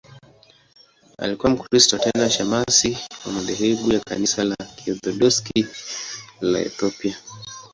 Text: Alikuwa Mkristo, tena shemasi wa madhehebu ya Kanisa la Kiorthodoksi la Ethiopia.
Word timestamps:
Alikuwa 1.17 1.51
Mkristo, 1.51 1.97
tena 1.97 2.29
shemasi 2.29 2.97
wa 3.25 3.31
madhehebu 3.31 3.91
ya 3.93 3.99
Kanisa 3.99 4.43
la 4.43 4.55
Kiorthodoksi 4.55 5.67
la 6.41 6.59
Ethiopia. 6.59 7.17